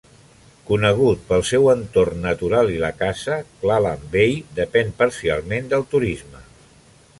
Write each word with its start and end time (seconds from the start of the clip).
Conegut 0.69 1.19
pel 1.31 1.43
seu 1.49 1.69
entorn 1.73 2.23
natural 2.27 2.73
i 2.77 2.81
la 2.85 2.91
caça, 3.03 3.37
Clallam 3.61 4.09
Bay 4.17 4.35
depèn 4.63 4.93
parcialment 5.03 5.73
del 5.75 5.89
turisme. 5.95 6.45